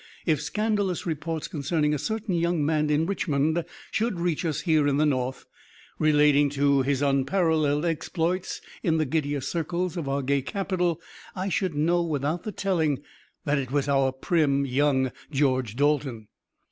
[0.25, 4.97] If scandalous reports concerning a certain young man in Richmond should reach us here in
[4.97, 5.45] the North,
[5.99, 10.99] relating his unparalleled exploits in the giddier circles of our gay capital,
[11.35, 13.03] I should know without the telling
[13.45, 16.29] that it was our prim young George Dalton."